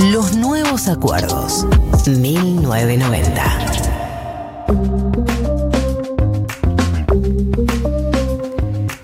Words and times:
Los 0.00 0.34
nuevos 0.36 0.88
acuerdos. 0.88 1.66
1990. 2.06 3.42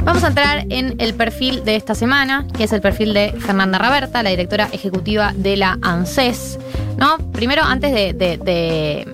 Vamos 0.05 0.25
a 0.25 0.29
entrar 0.29 0.65
en 0.71 0.97
el 0.99 1.15
perfil 1.15 1.65
de 1.65 1.77
esta 1.77 1.95
semana, 1.95 2.47
que 2.57 2.65
es 2.65 2.73
el 2.73 2.81
perfil 2.81 3.15
de 3.15 3.33
Fernanda 3.39 3.79
Raberta, 3.79 4.23
la 4.23 4.31
directora 4.31 4.69
ejecutiva 4.73 5.33
de 5.37 5.57
la 5.57 5.79
ANSES. 5.83 6.59
¿no? 6.97 7.19
Primero, 7.33 7.63
antes 7.63 7.93
de, 7.93 8.13
de- 8.15 9.07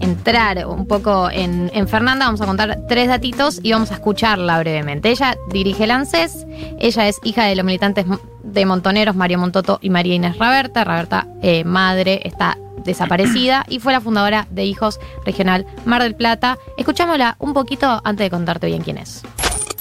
entrar 0.00 0.66
un 0.66 0.86
poco 0.86 1.28
en, 1.30 1.70
en 1.74 1.88
Fernanda, 1.88 2.26
vamos 2.26 2.40
a 2.40 2.46
contar 2.46 2.78
tres 2.88 3.08
datitos 3.08 3.60
y 3.62 3.72
vamos 3.72 3.90
a 3.90 3.94
escucharla 3.94 4.58
brevemente. 4.60 5.10
Ella 5.10 5.36
dirige 5.52 5.84
el 5.84 5.90
ANSES, 5.90 6.46
ella 6.78 7.08
es 7.08 7.16
hija 7.24 7.44
de 7.44 7.56
los 7.56 7.64
militantes 7.64 8.06
de 8.52 8.66
Montoneros, 8.66 9.16
Mario 9.16 9.38
Montoto 9.38 9.78
y 9.82 9.90
María 9.90 10.14
Inés 10.14 10.38
Raberta. 10.38 10.84
Raberta, 10.84 11.26
eh, 11.42 11.64
madre, 11.64 12.20
está 12.24 12.56
desaparecida 12.84 13.64
y 13.68 13.80
fue 13.80 13.92
la 13.92 14.00
fundadora 14.00 14.46
de 14.50 14.64
Hijos 14.64 14.98
Regional 15.24 15.66
Mar 15.84 16.02
del 16.02 16.14
Plata. 16.14 16.58
Escuchámosla 16.76 17.36
un 17.38 17.52
poquito 17.52 18.00
antes 18.04 18.26
de 18.26 18.30
contarte 18.30 18.66
bien 18.66 18.82
quién 18.82 18.98
es. 18.98 19.22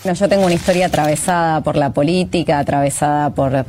No, 0.08 0.14
yo 0.14 0.30
tengo 0.30 0.46
una 0.46 0.54
historia 0.54 0.86
atravesada 0.86 1.60
por 1.60 1.76
la 1.76 1.90
política, 1.90 2.60
atravesada 2.60 3.32
por, 3.32 3.66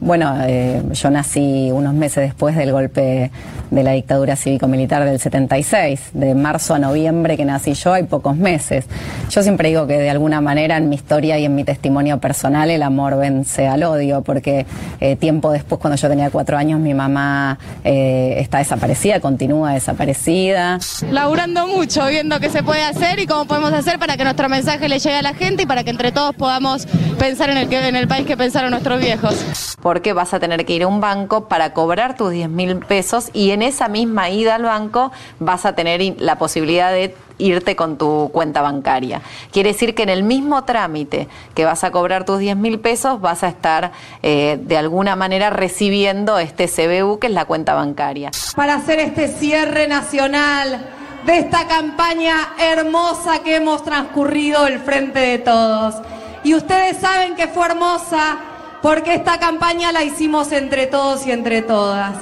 bueno, 0.00 0.36
eh, 0.44 0.82
yo 0.92 1.10
nací 1.10 1.70
unos 1.72 1.94
meses 1.94 2.24
después 2.24 2.54
del 2.56 2.72
golpe 2.72 3.30
de 3.70 3.82
la 3.82 3.92
dictadura 3.92 4.36
cívico-militar 4.36 5.06
del 5.06 5.18
76, 5.18 6.10
de 6.12 6.34
marzo 6.34 6.74
a 6.74 6.78
noviembre 6.78 7.38
que 7.38 7.46
nací 7.46 7.72
yo, 7.72 7.94
hay 7.94 8.02
pocos 8.02 8.36
meses. 8.36 8.84
Yo 9.30 9.42
siempre 9.42 9.70
digo 9.70 9.86
que 9.86 9.96
de 9.96 10.10
alguna 10.10 10.42
manera 10.42 10.76
en 10.76 10.90
mi 10.90 10.96
historia 10.96 11.38
y 11.38 11.46
en 11.46 11.54
mi 11.54 11.64
testimonio 11.64 12.18
personal 12.18 12.68
el 12.68 12.82
amor 12.82 13.16
vence 13.16 13.66
al 13.66 13.82
odio, 13.82 14.20
porque 14.20 14.66
eh, 15.00 15.16
tiempo 15.16 15.52
después, 15.52 15.80
cuando 15.80 15.96
yo 15.96 16.06
tenía 16.10 16.28
cuatro 16.28 16.58
años, 16.58 16.80
mi 16.80 16.92
mamá 16.92 17.58
eh, 17.82 18.36
está 18.40 18.58
desaparecida, 18.58 19.20
continúa 19.20 19.72
desaparecida. 19.72 20.78
laburando 21.10 21.66
mucho, 21.66 22.06
viendo 22.08 22.40
qué 22.40 22.50
se 22.50 22.62
puede 22.62 22.82
hacer 22.82 23.20
y 23.20 23.26
cómo 23.26 23.46
podemos 23.46 23.72
hacer 23.72 23.98
para 23.98 24.18
que 24.18 24.24
nuestro 24.24 24.50
mensaje 24.50 24.90
le 24.90 24.98
llegue 24.98 25.16
a 25.16 25.22
la 25.22 25.32
gente 25.32 25.45
y 25.46 25.66
para 25.66 25.84
que 25.84 25.90
entre 25.90 26.10
todos 26.10 26.34
podamos 26.34 26.86
pensar 27.20 27.50
en 27.50 27.56
el, 27.56 27.68
que, 27.68 27.78
en 27.78 27.94
el 27.94 28.08
país 28.08 28.26
que 28.26 28.36
pensaron 28.36 28.72
nuestros 28.72 29.00
viejos. 29.00 29.76
porque 29.80 30.12
vas 30.12 30.34
a 30.34 30.40
tener 30.40 30.66
que 30.66 30.74
ir 30.74 30.82
a 30.82 30.88
un 30.88 31.00
banco 31.00 31.46
para 31.46 31.72
cobrar 31.72 32.16
tus 32.16 32.32
10 32.32 32.48
mil 32.48 32.76
pesos 32.78 33.30
y 33.32 33.52
en 33.52 33.62
esa 33.62 33.86
misma 33.86 34.28
ida 34.28 34.56
al 34.56 34.64
banco 34.64 35.12
vas 35.38 35.64
a 35.64 35.74
tener 35.74 36.16
la 36.18 36.36
posibilidad 36.36 36.90
de 36.90 37.14
irte 37.38 37.76
con 37.76 37.96
tu 37.96 38.30
cuenta 38.32 38.60
bancaria. 38.60 39.20
Quiere 39.52 39.72
decir 39.72 39.94
que 39.94 40.02
en 40.02 40.08
el 40.08 40.24
mismo 40.24 40.64
trámite 40.64 41.28
que 41.54 41.64
vas 41.64 41.84
a 41.84 41.92
cobrar 41.92 42.24
tus 42.24 42.40
10 42.40 42.56
mil 42.56 42.80
pesos 42.80 43.20
vas 43.20 43.44
a 43.44 43.48
estar 43.48 43.92
eh, 44.24 44.58
de 44.60 44.76
alguna 44.76 45.14
manera 45.14 45.50
recibiendo 45.50 46.38
este 46.38 46.66
CBU 46.66 47.20
que 47.20 47.28
es 47.28 47.32
la 47.32 47.44
cuenta 47.44 47.74
bancaria. 47.74 48.32
para 48.56 48.74
hacer 48.74 48.98
este 48.98 49.28
cierre 49.28 49.86
nacional 49.86 50.95
de 51.26 51.38
esta 51.38 51.66
campaña 51.66 52.54
hermosa 52.58 53.40
que 53.40 53.56
hemos 53.56 53.84
transcurrido 53.84 54.66
el 54.68 54.78
frente 54.78 55.18
de 55.18 55.38
todos. 55.38 55.96
Y 56.44 56.54
ustedes 56.54 56.98
saben 56.98 57.34
que 57.34 57.48
fue 57.48 57.66
hermosa 57.66 58.38
porque 58.80 59.14
esta 59.14 59.38
campaña 59.38 59.90
la 59.90 60.04
hicimos 60.04 60.52
entre 60.52 60.86
todos 60.86 61.26
y 61.26 61.32
entre 61.32 61.62
todas. 61.62 62.14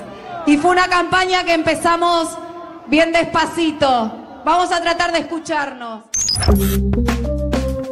Y 0.47 0.57
fue 0.57 0.71
una 0.71 0.89
campaña 0.89 1.45
que 1.45 1.53
empezamos 1.53 2.31
bien 2.87 3.13
despacito. 3.13 4.41
Vamos 4.45 4.73
a 4.73 4.81
tratar 4.81 5.13
de 5.13 5.19
escucharnos. 5.19 6.05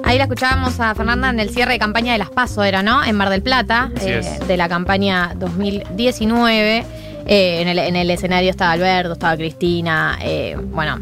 Ahí 0.04 0.16
la 0.16 0.24
escuchábamos 0.24 0.80
a 0.80 0.94
Fernanda 0.94 1.28
en 1.30 1.40
el 1.40 1.50
cierre 1.50 1.74
de 1.74 1.78
campaña 1.78 2.12
de 2.12 2.18
las 2.18 2.30
PASO, 2.30 2.62
era, 2.64 2.82
¿no? 2.82 3.04
En 3.04 3.16
Mar 3.16 3.28
del 3.28 3.42
Plata, 3.42 3.90
eh, 4.00 4.38
de 4.46 4.56
la 4.56 4.68
campaña 4.68 5.32
2019. 5.36 7.01
Eh, 7.26 7.62
en, 7.62 7.68
el, 7.68 7.78
en 7.78 7.96
el 7.96 8.10
escenario 8.10 8.50
estaba 8.50 8.72
Alberto, 8.72 9.12
estaba 9.12 9.36
Cristina. 9.36 10.18
eh, 10.22 10.56
bueno, 10.58 10.98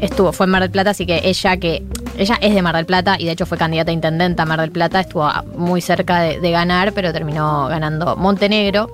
estuvo, 0.00 0.32
fue 0.32 0.44
en 0.44 0.50
Mar 0.50 0.62
del 0.62 0.70
Plata, 0.70 0.90
así 0.90 1.06
que 1.06 1.20
ella 1.24 1.56
que. 1.56 1.82
Ella 2.18 2.38
es 2.42 2.54
de 2.54 2.60
Mar 2.60 2.76
del 2.76 2.84
Plata 2.84 3.16
y 3.18 3.24
de 3.24 3.32
hecho 3.32 3.46
fue 3.46 3.56
candidata 3.56 3.90
a 3.90 3.94
intendenta 3.94 4.42
a 4.42 4.46
Mar 4.46 4.60
del 4.60 4.70
Plata, 4.70 5.00
estuvo 5.00 5.30
muy 5.56 5.80
cerca 5.80 6.20
de, 6.20 6.40
de 6.40 6.50
ganar, 6.50 6.92
pero 6.92 7.10
terminó 7.10 7.68
ganando 7.68 8.16
Montenegro. 8.16 8.90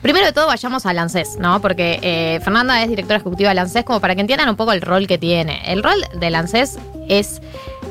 Primero 0.00 0.26
de 0.26 0.32
todo 0.32 0.46
vayamos 0.46 0.86
al 0.86 0.96
ANSES, 0.96 1.38
¿no? 1.40 1.60
Porque 1.60 1.98
eh, 2.02 2.38
Fernanda 2.44 2.80
es 2.82 2.88
directora 2.88 3.18
ejecutiva 3.18 3.48
del 3.48 3.58
ANSES 3.58 3.84
como 3.84 4.00
para 4.00 4.14
que 4.14 4.20
entiendan 4.20 4.48
un 4.48 4.54
poco 4.54 4.72
el 4.72 4.80
rol 4.80 5.08
que 5.08 5.18
tiene. 5.18 5.60
El 5.66 5.82
rol 5.82 5.96
del 6.14 6.36
ANSES 6.36 6.78
es 7.08 7.42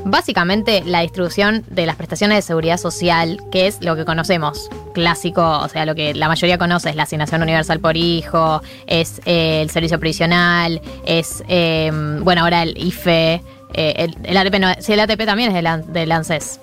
básicamente 0.06 0.84
la 0.86 1.02
distribución 1.02 1.64
de 1.70 1.86
las 1.86 1.96
prestaciones 1.96 2.38
de 2.38 2.42
seguridad 2.42 2.78
social, 2.78 3.40
que 3.52 3.68
es 3.68 3.84
lo 3.84 3.96
que 3.96 4.06
conocemos, 4.06 4.70
clásico, 4.94 5.60
o 5.60 5.68
sea, 5.70 5.86
lo 5.86 5.96
que 5.96 6.14
la 6.14 6.28
mayoría 6.28 6.58
conoce 6.58 6.90
es 6.90 6.96
la 6.96 7.04
asignación 7.04 7.42
universal 7.42 7.80
por 7.80 7.98
hijo, 7.98 8.62
es 8.88 9.22
eh, 9.26 9.62
el 9.62 9.70
servicio 9.70 10.00
previsional, 10.00 10.82
es, 11.06 11.44
eh, 11.48 11.92
bueno, 12.22 12.44
ahora 12.44 12.64
el 12.64 12.78
IFE, 12.78 13.42
eh, 13.74 13.94
el, 13.98 14.16
el 14.24 14.38
ATP, 14.38 14.60
no, 14.60 14.74
sí, 14.80 14.94
el 14.94 15.00
ATP 15.00 15.26
también 15.26 15.56
es 15.56 15.64
del, 15.64 15.94
del 15.94 16.12
ANSES. 16.12 16.60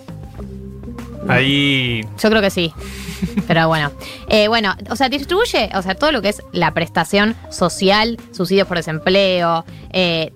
Ahí 1.28 2.02
Yo 2.22 2.28
creo 2.28 2.42
que 2.42 2.50
sí. 2.50 2.72
Pero 3.46 3.68
bueno. 3.68 3.92
Eh, 4.28 4.48
bueno, 4.48 4.74
o 4.90 4.96
sea, 4.96 5.08
distribuye, 5.08 5.70
o 5.74 5.82
sea, 5.82 5.94
todo 5.94 6.12
lo 6.12 6.22
que 6.22 6.30
es 6.30 6.42
la 6.52 6.72
prestación 6.72 7.36
social, 7.50 8.18
subsidios 8.32 8.66
por 8.66 8.76
desempleo, 8.76 9.64
eh, 9.92 10.32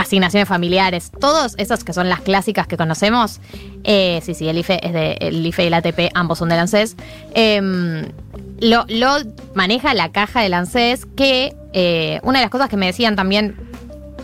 asignaciones 0.00 0.48
familiares, 0.48 1.10
todos 1.20 1.54
esos 1.58 1.84
que 1.84 1.92
son 1.92 2.08
las 2.08 2.20
clásicas 2.20 2.66
que 2.66 2.76
conocemos. 2.76 3.40
Eh, 3.84 4.20
sí, 4.24 4.34
sí, 4.34 4.48
el 4.48 4.58
IFE 4.58 4.86
es 4.86 4.92
de 4.92 5.12
el 5.20 5.46
IFE 5.46 5.64
y 5.64 5.66
el 5.66 5.74
ATP, 5.74 6.10
ambos 6.14 6.38
son 6.38 6.48
del 6.48 6.58
ANSES. 6.58 6.96
em, 7.34 8.06
lo, 8.60 8.84
lo 8.88 9.16
maneja 9.54 9.94
la 9.94 10.12
caja 10.12 10.42
del 10.42 10.54
ANSES, 10.54 11.06
que 11.16 11.54
eh, 11.72 12.20
una 12.22 12.40
de 12.40 12.44
las 12.44 12.50
cosas 12.50 12.68
que 12.68 12.76
me 12.76 12.86
decían 12.86 13.16
también 13.16 13.56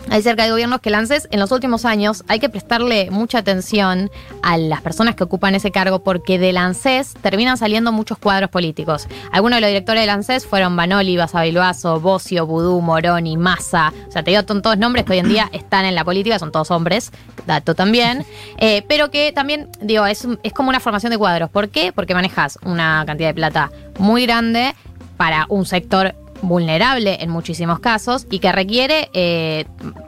hay 0.09 0.21
cerca 0.21 0.43
de 0.43 0.51
gobiernos 0.51 0.79
que 0.79 0.89
el 0.89 0.95
ANSES 0.95 1.27
en 1.31 1.39
los 1.39 1.51
últimos 1.51 1.85
años 1.85 2.23
hay 2.27 2.39
que 2.39 2.49
prestarle 2.49 3.11
mucha 3.11 3.39
atención 3.39 4.09
a 4.41 4.57
las 4.57 4.81
personas 4.81 5.15
que 5.15 5.23
ocupan 5.23 5.55
ese 5.55 5.71
cargo 5.71 5.99
porque 6.03 6.39
del 6.39 6.57
ANSES 6.57 7.13
terminan 7.21 7.57
saliendo 7.57 7.91
muchos 7.91 8.17
cuadros 8.17 8.49
políticos. 8.49 9.07
Algunos 9.31 9.57
de 9.57 9.61
los 9.61 9.69
directores 9.69 10.03
del 10.03 10.09
ANSES 10.09 10.45
fueron 10.45 10.75
Banoli, 10.75 11.17
Basavilbaso, 11.17 11.99
Bocio, 11.99 12.45
Budú, 12.45 12.79
Moroni, 12.81 13.35
Massa. 13.37 13.93
O 14.07 14.11
sea, 14.11 14.23
te 14.23 14.31
digo, 14.31 14.43
son 14.47 14.61
todos 14.61 14.77
nombres 14.77 15.05
que 15.05 15.13
hoy 15.13 15.19
en 15.19 15.29
día 15.29 15.49
están 15.51 15.85
en 15.85 15.95
la 15.95 16.05
política, 16.05 16.39
son 16.39 16.51
todos 16.51 16.71
hombres, 16.71 17.11
dato 17.45 17.75
también. 17.75 18.25
Eh, 18.59 18.83
pero 18.87 19.11
que 19.11 19.31
también, 19.33 19.69
digo, 19.81 20.05
es, 20.05 20.27
es 20.41 20.53
como 20.53 20.69
una 20.69 20.79
formación 20.79 21.11
de 21.11 21.17
cuadros. 21.17 21.49
¿Por 21.49 21.69
qué? 21.69 21.91
Porque 21.93 22.15
manejas 22.15 22.57
una 22.63 23.03
cantidad 23.05 23.29
de 23.29 23.33
plata 23.35 23.71
muy 23.99 24.25
grande 24.25 24.73
para 25.17 25.45
un 25.49 25.65
sector 25.65 26.15
vulnerable 26.41 27.17
en 27.21 27.29
muchísimos 27.29 27.79
casos 27.79 28.27
y 28.29 28.39
que 28.39 28.51
requiere 28.51 29.09
eh, 29.13 29.65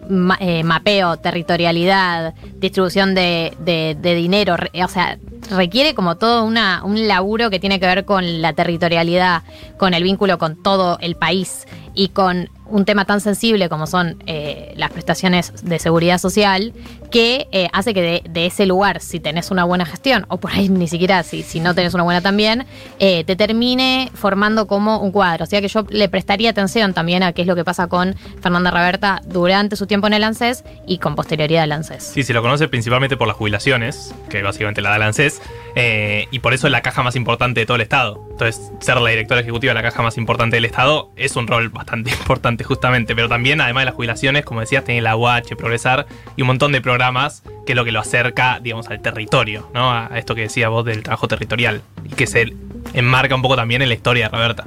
ma- 0.10 0.38
eh, 0.40 0.64
mapeo, 0.64 1.18
territorialidad, 1.18 2.34
distribución 2.56 3.16
de, 3.16 3.98
dinero, 4.02 4.56
o 4.84 4.88
sea, 4.88 5.18
requiere 5.52 5.96
como 5.96 6.18
todo 6.18 6.44
una, 6.46 6.84
un 6.84 7.08
laburo 7.08 7.50
que 7.50 7.60
tiene 7.60 7.80
que 7.80 7.86
ver 7.86 8.06
con 8.06 8.42
la 8.42 8.54
territorialidad, 8.54 9.44
con 9.78 9.94
el 9.94 10.04
vínculo 10.04 10.38
con 10.38 10.62
todo 10.62 10.98
el 11.02 11.16
país 11.16 11.66
y 11.94 12.10
con 12.10 12.50
un 12.70 12.86
tema 12.86 13.06
tan 13.06 13.22
sensible 13.22 13.70
como 13.70 13.88
son 13.88 14.22
eh, 14.26 14.74
las 14.76 14.92
prestaciones 14.92 15.54
de 15.64 15.80
seguridad 15.80 16.18
social, 16.18 16.74
que 17.12 17.48
eh, 17.52 17.68
hace 17.74 17.94
que 17.94 18.24
de, 18.24 18.46
ese 18.46 18.66
lugar, 18.66 19.02
si 19.02 19.20
tenés 19.20 19.52
una 19.52 19.64
buena 19.64 19.86
gestión, 19.86 20.26
o 20.30 20.38
por 20.38 20.52
ahí 20.52 20.70
ni 20.70 20.88
siquiera 20.88 21.24
si, 21.24 21.44
si 21.44 21.60
no 21.60 21.74
tenés 21.76 21.94
una 21.94 22.04
buena 22.04 22.22
también, 22.22 22.66
eh, 23.00 23.24
te 23.24 23.36
termine 23.36 24.12
formando 24.14 24.68
como 24.68 25.00
un 25.00 25.12
cuadro. 25.12 25.44
O 25.44 25.48
sea 25.48 25.62
que 25.62 25.68
yo 25.68 25.86
le 25.90 26.10
prestaría 26.10 26.52
atención 26.52 26.94
también 26.94 27.24
a 27.24 27.34
qué 27.34 27.42
es 27.42 27.48
lo 27.48 27.56
que 27.56 27.66
pasa 27.66 27.88
con 27.88 28.16
Fernanda 28.42 28.72
Raberta 28.72 29.22
durante 29.26 29.76
su 29.76 29.88
tiempo 29.88 30.08
en 30.08 30.14
el 30.14 30.24
ANSES 30.24 30.64
y 30.86 31.00
con 31.00 31.16
posterioridad 31.16 31.64
al 31.64 31.72
ANSES. 31.72 32.04
Sí, 32.04 32.24
se 32.24 32.34
lo 32.34 32.42
conoce 32.42 32.68
principalmente 32.68 33.18
por 33.18 33.28
las 33.28 33.36
jubilaciones, 33.36 34.14
que 34.30 34.42
básicamente 34.44 34.82
la 34.82 34.92
da 34.92 34.96
el 34.98 35.04
ANSES, 35.04 35.42
eh, 35.76 36.28
y 36.32 36.40
por 36.40 36.54
eso 36.54 36.68
es 36.68 36.72
la 36.72 36.82
caja 36.82 37.04
más 37.04 37.16
importante 37.16 37.60
de 37.60 37.66
todo 37.66 37.76
el 37.76 37.82
Estado. 37.82 38.26
Entonces, 38.32 38.72
ser 38.80 39.00
la 39.02 39.10
directora 39.10 39.42
ejecutiva 39.42 39.72
de 39.72 39.76
la 39.76 39.84
caja 39.84 40.02
más 40.04 40.18
importante 40.18 40.56
del 40.56 40.66
Estado 40.66 41.12
es 41.16 41.36
un 41.36 41.48
rol 41.48 41.72
bastante 41.80 42.12
importante 42.20 42.64
justamente, 42.64 43.16
pero 43.16 43.28
también, 43.28 43.62
además 43.62 43.82
de 43.82 43.86
las 43.86 43.96
jubilaciones, 43.96 44.46
como 44.46 44.60
decías, 44.60 44.84
tiene 44.84 45.02
la 45.02 45.16
UH, 45.16 45.56
Progresar 45.58 46.06
y 46.36 46.42
un 46.42 46.48
montón 46.48 46.72
de 46.72 46.82
programas 46.82 47.44
que 47.66 47.74
es 47.74 47.76
lo 47.76 47.84
que 47.86 47.92
lo 47.92 48.00
acerca, 48.00 48.60
digamos, 48.62 48.88
al 48.90 49.02
territorio, 49.02 49.70
¿no? 49.74 49.92
A 49.92 50.10
esto 50.16 50.36
que 50.36 50.42
decías 50.42 50.70
vos 50.70 50.86
del 50.86 51.04
trabajo 51.04 51.28
territorial, 51.28 51.82
y 52.06 52.10
que 52.10 52.28
se 52.28 52.54
enmarca 52.94 53.36
un 53.36 53.42
poco 53.42 53.56
también 53.56 53.82
en 53.82 53.90
la 53.90 53.96
historia 53.96 54.30
de 54.30 54.38
Roberta. 54.38 54.66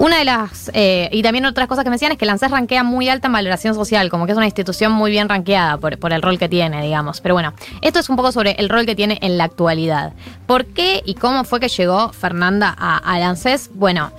Una 0.00 0.16
de 0.16 0.24
las, 0.24 0.70
eh, 0.72 1.10
y 1.12 1.22
también 1.22 1.44
otras 1.44 1.68
cosas 1.68 1.84
que 1.84 1.90
me 1.90 1.96
decían 1.96 2.10
es 2.10 2.16
que 2.16 2.24
el 2.24 2.30
ANSES 2.30 2.50
rankea 2.50 2.82
muy 2.82 3.10
alta 3.10 3.26
en 3.26 3.34
valoración 3.34 3.74
social, 3.74 4.08
como 4.08 4.24
que 4.24 4.32
es 4.32 4.38
una 4.38 4.46
institución 4.46 4.92
muy 4.92 5.10
bien 5.10 5.28
rankeada 5.28 5.76
por, 5.76 6.12
el 6.14 6.22
rol 6.22 6.38
que 6.38 6.48
tiene, 6.48 6.82
digamos. 6.82 7.20
Pero 7.20 7.34
bueno, 7.34 7.52
esto 7.82 7.98
es 7.98 8.08
un 8.08 8.16
poco 8.16 8.32
sobre 8.32 8.52
el 8.52 8.70
rol 8.70 8.86
que 8.86 8.96
tiene 8.96 9.18
en 9.20 9.36
la 9.36 9.44
actualidad. 9.44 10.14
¿Por 10.46 10.64
qué 10.64 11.02
y 11.04 11.16
cómo 11.16 11.44
fue 11.44 11.60
que 11.60 11.68
llegó 11.68 12.14
Fernanda 12.14 12.74
a- 12.78 12.96
al? 12.96 13.36
Bueno, 13.74 14.10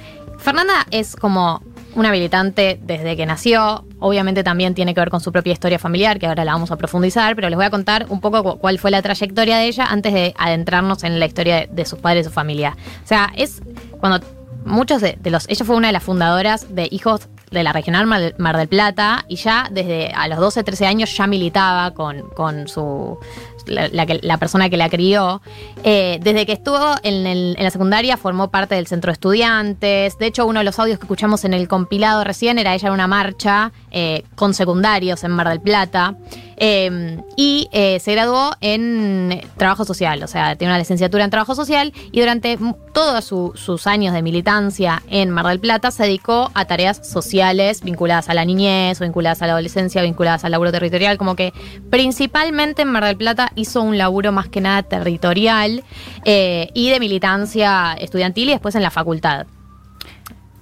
Fernanda 0.42 0.86
es 0.92 1.16
como 1.16 1.62
una 1.96 2.10
militante 2.12 2.80
desde 2.82 3.16
que 3.18 3.26
nació. 3.26 3.86
Obviamente 4.00 4.44
también 4.44 4.74
tiene 4.74 4.94
que 4.94 5.00
ver 5.02 5.10
con 5.10 5.20
su 5.22 5.32
propia 5.32 5.54
historia 5.54 5.78
familiar, 5.78 6.20
que 6.20 6.26
ahora 6.28 6.44
la 6.46 6.54
vamos 6.54 6.72
a 6.72 6.78
profundizar, 6.78 7.36
pero 7.36 7.50
les 7.50 7.58
voy 7.58 7.66
a 7.66 7.70
contar 7.70 8.06
un 8.10 8.22
poco 8.22 8.44
cu- 8.44 8.58
cuál 8.60 8.80
fue 8.80 8.92
la 8.92 9.02
trayectoria 9.02 9.58
de 9.58 9.68
ella 9.68 9.86
antes 9.86 10.14
de 10.14 10.34
adentrarnos 10.38 11.04
en 11.04 11.20
la 11.20 11.26
historia 11.26 11.68
de, 11.70 11.86
sus 11.86 12.00
padres 12.00 12.26
y 12.26 12.30
su 12.30 12.34
familia. 12.34 12.76
O 13.04 13.08
sea, 13.08 13.32
es 13.36 13.62
cuando 14.00 14.26
muchos 14.66 15.02
de, 15.02 15.18
los. 15.26 15.48
Ella 15.50 15.66
fue 15.66 15.76
una 15.76 15.88
de 15.88 15.94
las 15.94 16.04
fundadoras 16.04 16.74
de 16.74 16.88
Hijos 16.92 17.28
de 17.52 17.64
la 17.64 17.74
Regional 17.74 18.08
Mar 18.08 18.34
Mar 18.38 18.56
del 18.56 18.70
Plata 18.70 19.26
y 19.28 19.36
ya 19.36 19.68
desde 19.70 20.14
a 20.14 20.30
los 20.30 20.40
12, 20.40 20.64
13 20.64 20.86
años 20.88 21.16
ya 21.18 21.28
militaba 21.28 21.92
con, 21.94 22.22
con 22.30 22.68
su. 22.70 23.18
La, 23.72 24.38
persona 24.38 24.70
que 24.70 24.78
la 24.78 24.90
crió. 24.90 25.42
Eh, 25.84 26.20
desde 26.22 26.46
que 26.46 26.54
estuvo 26.54 26.96
en 27.04 27.54
la 27.54 27.72
secundaria 27.72 28.18
formó 28.18 28.50
parte 28.50 28.76
del 28.76 28.88
centro 28.88 29.10
de 29.10 29.14
estudiantes. 29.14 30.18
De 30.18 30.26
hecho, 30.28 30.46
uno 30.46 30.60
de 30.60 30.64
los 30.66 30.80
audios 30.80 31.00
que 31.00 31.06
escuchamos 31.06 31.46
en 31.46 31.54
el 31.54 31.68
compilado 31.68 32.24
recién 32.24 32.60
era 32.60 32.74
ella 32.76 32.88
en 32.88 32.94
una 32.94 33.08
marcha 33.08 33.72
eh, 33.92 34.24
con 34.36 34.54
secundarios 34.54 35.24
en 35.24 35.32
Mar 35.32 35.50
del 35.50 35.62
Plata. 35.62 36.16
Eh, 36.64 37.18
y 37.36 37.68
eh, 37.72 38.00
se 38.00 38.12
graduó 38.12 38.52
en 38.62 39.42
trabajo 39.58 39.84
social, 39.84 40.22
o 40.22 40.28
sea, 40.28 40.56
tiene 40.56 40.72
una 40.72 40.78
licenciatura 40.78 41.24
en 41.24 41.32
trabajo 41.32 41.56
social 41.56 41.92
y 42.12 42.20
durante 42.20 42.60
todos 42.94 43.26
su- 43.26 43.54
sus 43.56 43.88
años 43.88 44.14
de 44.14 44.22
militancia 44.22 45.02
en 45.10 45.32
Mar 45.32 45.48
del 45.48 45.60
Plata 45.60 45.90
se 45.90 46.04
dedicó 46.04 46.52
a 46.54 46.66
tareas 46.66 47.02
sociales 47.08 47.82
vinculadas 47.82 48.30
a 48.30 48.36
la 48.36 48.46
niñez 48.46 49.00
vinculadas 49.00 49.42
a 49.42 49.48
la 49.48 49.54
adolescencia, 49.54 50.04
vinculadas 50.04 50.46
al 50.46 50.52
laburo 50.52 50.72
territorial, 50.72 51.18
como 51.18 51.36
que 51.36 51.52
principalmente 51.90 52.84
en 52.84 52.90
Mar 52.90 53.06
del 53.06 53.18
Plata 53.18 53.52
hizo 53.56 53.82
un 53.82 53.98
laburo 53.98 54.32
más 54.32 54.48
que 54.48 54.62
nada 54.62 54.84
territorial 54.84 55.84
eh, 56.26 56.70
y 56.76 56.92
de 56.92 57.00
militancia 57.00 57.94
estudiantil 57.94 58.50
y 58.50 58.52
después 58.52 58.76
en 58.76 58.84
la 58.84 58.92
facultad. 58.92 59.48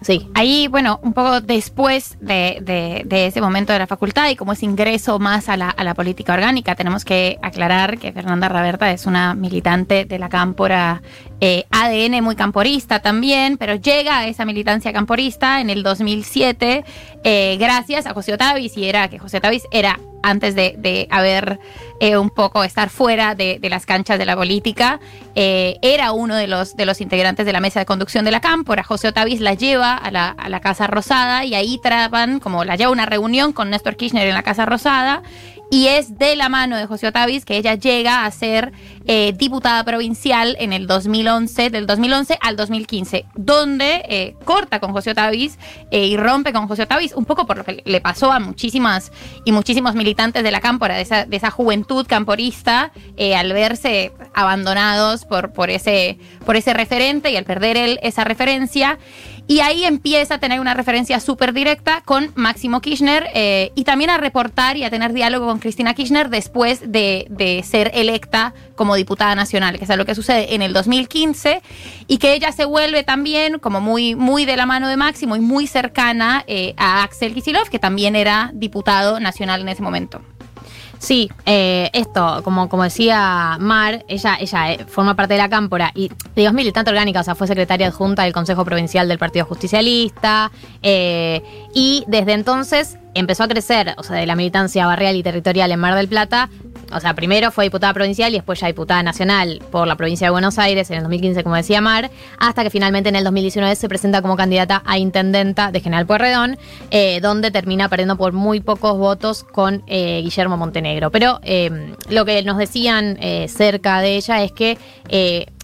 Sí. 0.01 0.29
Ahí, 0.33 0.67
bueno, 0.69 0.99
un 1.03 1.11
poco 1.11 1.41
después 1.41 2.17
de, 2.21 2.59
de- 3.05 3.27
ese 3.27 3.41
momento 3.41 3.73
de 3.73 3.79
la 3.79 3.87
facultad 3.87 4.29
y 4.29 4.37
como 4.37 4.53
ese 4.53 4.65
ingreso 4.65 5.19
más 5.19 5.49
a 5.49 5.57
la, 5.57 5.69
a 5.69 5.83
la 5.83 5.93
política 5.93 6.33
orgánica, 6.33 6.73
tenemos 6.75 7.03
que 7.03 7.37
aclarar 7.41 7.97
que 7.97 8.13
Fernanda 8.13 8.47
Raberta 8.47 8.89
es 8.91 9.05
una 9.05 9.35
militante 9.35 10.05
de 10.05 10.17
la 10.17 10.29
cámpora 10.29 11.01
eh, 11.41 11.65
ADN 11.71 12.23
muy 12.23 12.35
camporista 12.37 12.99
también, 13.01 13.57
pero 13.57 13.75
llega 13.75 14.19
a 14.19 14.27
esa 14.27 14.45
militancia 14.45 14.93
camporista 14.93 15.59
en 15.59 15.69
el 15.69 15.83
2007 15.83 16.85
eh, 17.25 17.57
gracias 17.59 18.05
a 18.05 18.13
José 18.13 18.33
Otavis 18.33 18.77
y 18.77 18.85
era 18.85 19.09
que 19.09 19.19
José 19.19 19.37
Otavis 19.37 19.63
era 19.71 19.99
antes 20.23 20.55
de, 20.55 20.75
de 20.77 21.07
haber 21.11 21.59
eh, 22.01 22.17
un 22.17 22.29
poco 22.29 22.63
estar 22.63 22.89
fuera 22.89 23.35
de, 23.35 23.59
de 23.59 23.69
las 23.69 23.85
canchas 23.85 24.17
de 24.17 24.25
la 24.25 24.33
política, 24.35 25.01
eh, 25.35 25.77
era 25.81 26.13
uno 26.13 26.35
de 26.35 26.47
los, 26.47 26.77
de 26.77 26.85
los 26.85 27.01
integrantes 27.01 27.45
de 27.45 27.51
la 27.51 27.59
mesa 27.59 27.81
de 27.81 27.85
conducción 27.85 28.23
de 28.23 28.31
la 28.31 28.39
Cámpora. 28.39 28.83
José 28.83 29.09
Otavis 29.09 29.41
la 29.41 29.53
lleva 29.53 29.95
a 29.95 30.09
la, 30.09 30.29
a 30.29 30.47
la 30.47 30.61
Casa 30.61 30.87
Rosada 30.87 31.43
y 31.43 31.55
ahí 31.55 31.77
traban, 31.83 32.39
como 32.39 32.63
la 32.63 32.77
lleva 32.77 32.91
una 32.91 33.05
reunión 33.05 33.51
con 33.51 33.69
Néstor 33.69 33.97
Kirchner 33.97 34.27
en 34.27 34.33
la 34.33 34.43
Casa 34.43 34.65
Rosada. 34.65 35.23
Y 35.71 35.85
es 35.85 36.17
de 36.17 36.35
la 36.35 36.49
mano 36.49 36.77
de 36.77 36.87
José 36.87 37.05
Otavis 37.05 37.45
que 37.45 37.55
ella 37.55 37.75
llega 37.75 38.25
a 38.25 38.31
ser 38.31 38.73
eh, 39.05 39.35
diputada 39.37 39.83
provincial 39.83 40.57
en 40.59 40.73
el 40.73 40.87
2011, 40.87 41.69
del 41.69 41.85
2011 41.85 42.39
al 42.41 42.55
2015, 42.55 43.25
donde 43.35 44.35
corta 44.45 44.79
con 44.79 44.93
José 44.93 45.11
Otavis 45.11 45.59
y 45.91 46.17
rompe 46.17 46.53
con 46.53 46.67
José 46.67 46.83
Otavis, 46.83 47.13
un 47.13 47.25
poco 47.25 47.45
por 47.45 47.57
lo 47.57 47.63
que 47.63 47.83
le 47.85 48.01
pasó 48.01 48.31
a 48.31 48.39
muchísimas 48.39 49.11
y 49.45 49.51
muchísimos 49.51 49.93
militantes 49.93 50.41
de 50.41 50.49
la 50.49 50.59
cámpora, 50.59 50.95
de 50.95 51.03
esa, 51.03 51.25
de 51.25 51.37
esa 51.37 51.51
juventud 51.51 51.88
camporista, 52.07 52.91
eh, 53.17 53.35
al 53.35 53.51
verse 53.53 54.11
abandonados 54.33 55.25
por, 55.25 55.69
ese, 55.69 56.17
referente 56.45 57.31
y 57.31 57.35
al 57.35 57.45
perder 57.45 57.99
esa 58.01 58.23
referencia. 58.23 58.97
Y 59.47 59.61
ahí 59.61 59.83
empieza 59.83 60.35
a 60.35 60.39
tener 60.39 60.59
una 60.59 60.75
referencia 60.75 61.19
súper 61.19 61.53
directa 61.53 62.03
con 62.05 62.31
Máximo 62.35 62.81
Kirchner 62.81 63.27
eh, 63.33 63.71
y 63.73 63.83
también 63.83 64.11
a 64.11 64.17
reportar 64.17 64.77
y 64.77 64.83
a 64.83 64.91
tener 64.91 65.11
diálogo 65.11 65.47
con 65.47 65.57
Cristina 65.57 65.95
Kirchner 65.95 66.29
después 66.29 66.91
de, 66.91 67.63
ser 67.65 67.89
electa 67.95 68.53
como 68.75 68.93
diputada 68.93 69.33
nacional, 69.33 69.79
que 69.79 69.85
es 69.85 69.97
lo 69.97 70.05
que 70.05 70.13
sucede 70.13 70.53
en 70.53 70.61
el 70.61 70.71
2015, 70.71 71.63
y 72.07 72.19
que 72.19 72.33
ella 72.33 72.51
se 72.51 72.65
vuelve 72.65 73.03
también 73.03 73.57
como 73.57 73.81
muy, 73.81 74.45
de 74.45 74.55
la 74.55 74.67
mano 74.67 74.87
de 74.87 74.97
Máximo 74.97 75.35
y 75.35 75.39
muy 75.39 75.65
cercana 75.65 76.43
eh, 76.45 76.75
a 76.77 77.01
Axel 77.01 77.33
Kicillof, 77.33 77.69
que 77.69 77.79
también 77.79 78.15
era 78.15 78.51
diputado 78.53 79.19
nacional 79.19 79.61
en 79.61 79.69
ese 79.69 79.81
momento. 79.81 80.21
Sí, 80.99 81.31
eh, 81.45 81.89
esto, 81.93 82.41
como, 82.43 82.67
como 82.67 82.83
decía 82.83 83.57
Mar, 83.59 84.03
ella, 84.09 84.37
ella 84.39 84.73
eh, 84.73 84.85
forma 84.85 85.15
parte 85.15 85.33
de 85.33 85.39
la 85.39 85.49
cámpora 85.49 85.91
y, 85.95 86.11
digo, 86.35 86.49
es 86.49 86.53
militante 86.53 86.91
orgánica, 86.91 87.21
o 87.21 87.23
sea, 87.23 87.35
fue 87.35 87.47
secretaria 87.47 87.87
adjunta 87.87 88.23
del 88.23 88.33
Consejo 88.33 88.65
Provincial 88.65 89.07
del 89.07 89.17
Partido 89.17 89.45
Justicialista 89.45 90.51
eh, 90.83 91.41
y 91.73 92.03
desde 92.07 92.33
entonces 92.33 92.97
empezó 93.13 93.43
a 93.43 93.47
crecer, 93.47 93.95
o 93.97 94.03
sea, 94.03 94.17
de 94.17 94.25
la 94.25 94.35
militancia 94.35 94.85
barrial 94.85 95.15
y 95.15 95.23
territorial 95.23 95.71
en 95.71 95.79
Mar 95.79 95.95
del 95.95 96.09
Plata. 96.09 96.49
O 96.91 96.99
sea, 96.99 97.13
primero 97.13 97.51
fue 97.51 97.65
diputada 97.65 97.93
provincial 97.93 98.31
y 98.31 98.35
después 98.35 98.59
ya 98.59 98.67
diputada 98.67 99.03
nacional 99.03 99.61
por 99.71 99.87
la 99.87 99.95
provincia 99.95 100.27
de 100.27 100.31
Buenos 100.31 100.57
Aires 100.57 100.89
en 100.89 100.97
el 100.97 101.03
2015, 101.03 101.43
como 101.43 101.55
decía 101.55 101.81
Mar, 101.81 102.09
hasta 102.37 102.63
que 102.63 102.69
finalmente 102.69 103.09
en 103.09 103.15
el 103.15 103.23
2019 103.23 103.75
se 103.75 103.89
presenta 103.89 104.21
como 104.21 104.35
candidata 104.35 104.81
a 104.85 104.97
intendenta 104.97 105.71
de 105.71 105.81
General 105.81 106.05
Pueyrredón, 106.05 106.57
eh, 106.91 107.19
donde 107.21 107.51
termina 107.51 107.89
perdiendo 107.89 108.17
por 108.17 108.33
muy 108.33 108.59
pocos 108.59 108.97
votos 108.97 109.43
con 109.43 109.83
eh, 109.87 110.21
Guillermo 110.23 110.57
Montenegro. 110.57 111.11
Pero 111.11 111.39
eh, 111.43 111.93
lo 112.09 112.25
que 112.25 112.41
nos 112.43 112.57
decían 112.57 113.17
cerca 113.47 114.01
de 114.01 114.15
ella 114.15 114.43
es 114.43 114.51
que 114.51 114.77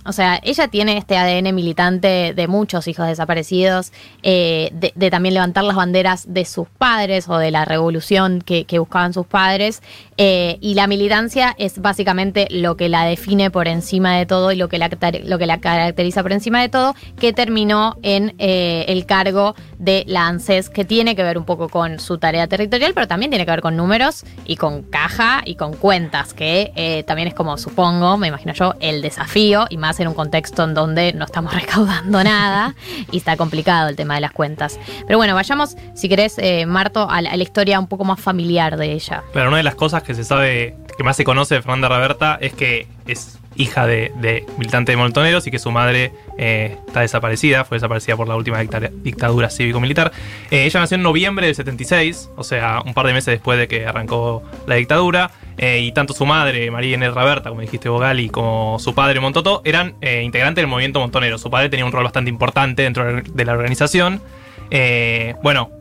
o 0.05 0.13
sea, 0.13 0.39
ella 0.43 0.67
tiene 0.67 0.97
este 0.97 1.17
ADN 1.17 1.53
militante 1.55 2.33
de 2.35 2.47
muchos 2.47 2.87
hijos 2.87 3.07
desaparecidos, 3.07 3.91
eh, 4.21 4.69
de, 4.73 5.09
también 5.09 5.33
levantar 5.33 5.63
las 5.63 5.75
banderas 5.75 6.31
de 6.31 6.45
sus 6.45 6.67
padres 6.67 7.27
o 7.27 7.37
de 7.37 7.49
la 7.49 7.65
revolución 7.65 8.41
que, 8.41 8.65
buscaban 8.75 9.13
sus 9.13 9.25
padres. 9.25 9.81
eh, 10.17 10.57
y 10.61 10.75
la 10.75 10.87
militancia 10.87 11.55
es 11.57 11.79
básicamente 11.79 12.47
lo 12.51 12.77
que 12.77 12.89
la 12.89 13.05
define 13.05 13.49
por 13.49 13.67
encima 13.67 14.15
de 14.15 14.25
todo 14.25 14.51
y 14.51 14.57
lo 14.57 14.69
que 14.69 14.77
la, 14.77 14.89
lo 15.23 15.39
que 15.39 15.45
la 15.45 15.59
caracteriza 15.59 16.21
por 16.21 16.33
encima 16.33 16.61
de 16.61 16.69
todo, 16.69 16.93
que 17.17 17.33
terminó 17.33 17.97
en 18.03 18.35
eh, 18.37 18.85
el 18.89 19.05
cargo 19.05 19.55
de 19.79 20.03
la 20.07 20.27
ANSES, 20.27 20.69
que 20.69 20.85
tiene 20.85 21.15
que 21.15 21.23
ver 21.23 21.37
un 21.37 21.45
poco 21.45 21.69
con 21.69 21.99
su 21.99 22.17
tarea 22.17 22.47
territorial, 22.47 22.93
pero 22.93 23.07
también 23.07 23.31
tiene 23.31 23.45
que 23.45 23.51
ver 23.51 23.61
con 23.61 23.75
números 23.75 24.23
y 24.45 24.57
con 24.57 24.83
caja 24.83 25.41
y 25.45 25.55
con 25.55 25.73
cuentas, 25.73 26.33
que 26.33 27.03
también 27.07 27.27
es 27.27 27.33
como, 27.33 27.57
supongo, 27.57 28.17
me 28.17 28.27
imagino 28.27 28.53
yo, 28.53 28.75
el 28.79 29.01
desafío, 29.01 29.65
y 29.69 29.77
más 29.77 29.94
en 29.99 30.07
un 30.07 30.13
contexto 30.13 30.63
en 30.63 30.73
donde 30.73 31.13
no 31.13 31.25
estamos 31.25 31.53
recaudando 31.61 32.23
nada 32.23 32.75
y 33.11 33.17
está 33.17 33.37
complicado 33.37 33.89
el 33.89 33.95
tema 33.95 34.15
de 34.15 34.21
las 34.21 34.31
cuentas. 34.31 34.79
Pero 35.05 35.17
bueno, 35.17 35.35
vayamos, 35.35 35.75
si 35.93 36.09
querés, 36.09 36.37
eh, 36.37 36.65
Marto, 36.65 37.09
a 37.09 37.21
la, 37.21 37.35
historia 37.35 37.79
un 37.79 37.87
poco 37.87 38.03
más 38.05 38.19
familiar 38.19 38.77
de 38.77 38.93
ella. 38.93 39.23
Claro, 39.31 39.49
una 39.49 39.57
de 39.57 39.63
las 39.63 39.75
cosas 39.75 40.01
que 40.03 40.15
se 40.15 40.23
sabe, 40.23 40.75
que 40.97 41.03
más 41.03 41.15
se 41.15 41.23
conoce 41.23 41.55
de 41.55 41.61
Fernanda 41.61 41.89
Raberta 41.89 42.37
es 42.41 42.53
que 42.53 42.87
es 43.05 43.37
hija 43.55 43.85
de, 43.85 44.45
militante 44.57 44.91
de 44.91 44.97
Montoneros 44.97 45.47
y 45.47 45.51
que 45.51 45.59
su 45.59 45.71
madre 45.71 46.11
eh, 46.37 46.77
está 46.87 47.01
desaparecida, 47.01 47.63
fue 47.65 47.77
desaparecida 47.77 48.17
por 48.17 48.27
la 48.27 48.35
última 48.35 48.59
dicta- 48.59 48.91
dictadura 48.91 49.49
cívico-militar. 49.49 50.11
Eh, 50.51 50.65
ella 50.65 50.79
nació 50.79 50.95
en 50.95 51.03
noviembre 51.03 51.45
del 51.45 51.55
76, 51.55 52.29
o 52.35 52.43
sea, 52.43 52.81
un 52.85 52.93
par 52.93 53.07
de 53.07 53.13
meses 53.13 53.33
después 53.33 53.57
de 53.57 53.67
que 53.67 53.85
arrancó 53.85 54.43
la 54.67 54.75
dictadura, 54.75 55.31
eh, 55.57 55.79
y 55.79 55.91
tanto 55.91 56.13
su 56.13 56.25
madre, 56.25 56.69
María 56.69 56.95
Inés 56.95 57.13
Raberta, 57.13 57.49
como 57.49 57.61
dijiste 57.61 57.87
Bogali, 57.87 58.29
como 58.29 58.77
su 58.79 58.93
padre 58.93 59.19
Montoto, 59.19 59.61
eran 59.63 59.95
eh, 60.01 60.21
integrantes 60.23 60.61
del 60.61 60.67
movimiento 60.67 60.99
montonero. 60.99 61.37
Su 61.37 61.49
padre 61.49 61.69
tenía 61.69 61.85
un 61.85 61.91
rol 61.91 62.03
bastante 62.03 62.29
importante 62.29 62.83
dentro 62.83 63.21
de 63.21 63.45
la 63.45 63.53
organización. 63.53 64.21
Eh, 64.69 65.35
bueno, 65.43 65.71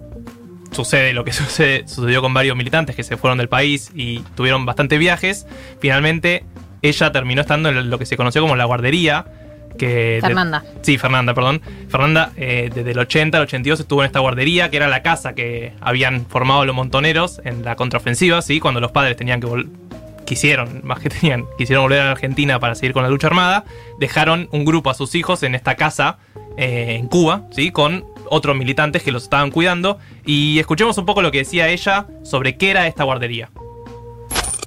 sucede 0.70 1.12
lo 1.12 1.24
que 1.24 1.32
sucede, 1.32 1.88
sucedió 1.88 2.22
con 2.22 2.32
varios 2.32 2.56
militantes 2.56 2.94
que 2.94 3.02
se 3.02 3.16
fueron 3.16 3.38
del 3.38 3.48
país 3.48 3.90
y 3.94 4.20
tuvieron 4.36 4.64
bastantes 4.64 4.98
viajes. 4.98 5.46
Finalmente, 5.80 6.44
ella 6.82 7.10
terminó 7.10 7.40
estando 7.40 7.70
en 7.70 7.90
lo 7.90 7.98
que 7.98 8.06
se 8.06 8.16
conoció 8.16 8.42
como 8.42 8.56
la 8.56 8.64
guardería. 8.66 9.24
Que 9.78 9.86
de- 10.16 10.20
Fernanda. 10.20 10.64
sí, 10.82 10.98
Fernanda, 10.98 11.34
perdón. 11.34 11.60
Fernanda, 11.88 12.30
eh, 12.36 12.70
desde 12.74 12.92
el 12.92 12.98
80 12.98 13.38
al 13.38 13.44
82 13.44 13.80
estuvo 13.80 14.02
en 14.02 14.06
esta 14.06 14.20
guardería, 14.20 14.70
que 14.70 14.76
era 14.76 14.88
la 14.88 15.02
casa 15.02 15.34
que 15.34 15.72
habían 15.80 16.26
formado 16.26 16.64
los 16.64 16.74
montoneros 16.74 17.40
en 17.44 17.64
la 17.64 17.74
contraofensiva, 17.76 18.40
¿sí? 18.42 18.60
Cuando 18.60 18.80
los 18.80 18.92
padres 18.92 19.16
tenían 19.16 19.40
que 19.40 19.46
vol- 19.48 19.68
quisieron, 20.24 20.80
más 20.84 21.00
que 21.00 21.10
tenían, 21.10 21.44
quisieron 21.58 21.84
volver 21.84 22.00
a 22.00 22.04
la 22.06 22.10
Argentina 22.12 22.60
para 22.60 22.74
seguir 22.74 22.92
con 22.92 23.02
la 23.02 23.08
lucha 23.08 23.26
armada, 23.26 23.64
dejaron 23.98 24.48
un 24.52 24.64
grupo 24.64 24.90
a 24.90 24.94
sus 24.94 25.14
hijos 25.14 25.42
en 25.42 25.54
esta 25.54 25.74
casa 25.74 26.18
eh, 26.56 26.96
en 26.98 27.08
Cuba, 27.08 27.42
¿sí? 27.50 27.72
Con 27.72 28.04
otros 28.30 28.56
militantes 28.56 29.02
que 29.02 29.10
los 29.12 29.24
estaban 29.24 29.50
cuidando. 29.50 29.98
Y 30.24 30.58
escuchemos 30.60 30.96
un 30.98 31.04
poco 31.04 31.20
lo 31.20 31.30
que 31.32 31.38
decía 31.38 31.68
ella 31.68 32.06
sobre 32.22 32.56
qué 32.56 32.70
era 32.70 32.86
esta 32.86 33.02
guardería. 33.04 33.50